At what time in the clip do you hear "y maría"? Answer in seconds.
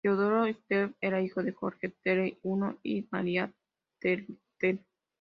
2.95-3.51